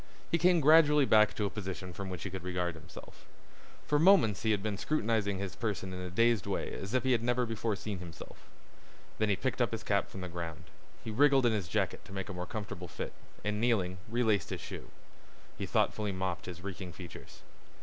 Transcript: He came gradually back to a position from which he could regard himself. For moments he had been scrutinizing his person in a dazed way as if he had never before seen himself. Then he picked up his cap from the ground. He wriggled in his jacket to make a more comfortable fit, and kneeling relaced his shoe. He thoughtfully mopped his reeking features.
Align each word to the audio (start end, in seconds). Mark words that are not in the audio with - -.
He 0.31 0.39
came 0.39 0.61
gradually 0.61 1.05
back 1.05 1.35
to 1.35 1.45
a 1.45 1.51
position 1.51 1.93
from 1.93 2.09
which 2.09 2.23
he 2.23 2.31
could 2.31 2.41
regard 2.43 2.73
himself. 2.73 3.27
For 3.85 3.99
moments 3.99 4.41
he 4.41 4.49
had 4.49 4.63
been 4.63 4.79
scrutinizing 4.79 5.37
his 5.37 5.55
person 5.55 5.93
in 5.93 6.01
a 6.01 6.09
dazed 6.09 6.47
way 6.47 6.73
as 6.73 6.95
if 6.95 7.03
he 7.03 7.11
had 7.11 7.21
never 7.21 7.45
before 7.45 7.75
seen 7.75 7.99
himself. 7.99 8.49
Then 9.19 9.29
he 9.29 9.35
picked 9.35 9.61
up 9.61 9.71
his 9.71 9.83
cap 9.83 10.09
from 10.09 10.21
the 10.21 10.27
ground. 10.27 10.63
He 11.03 11.11
wriggled 11.11 11.45
in 11.45 11.53
his 11.53 11.67
jacket 11.67 12.03
to 12.05 12.13
make 12.13 12.29
a 12.29 12.33
more 12.33 12.47
comfortable 12.47 12.87
fit, 12.87 13.13
and 13.43 13.61
kneeling 13.61 13.99
relaced 14.09 14.49
his 14.49 14.59
shoe. 14.61 14.89
He 15.55 15.67
thoughtfully 15.67 16.11
mopped 16.11 16.47
his 16.47 16.61
reeking 16.63 16.91
features. 16.93 17.43